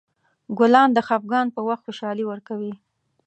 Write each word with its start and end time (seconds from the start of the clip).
ګلان 0.57 0.89
د 0.93 0.99
خفګان 1.07 1.47
په 1.55 1.61
وخت 1.67 1.83
خوشحالي 1.85 2.23
ورکوي. 2.27 2.73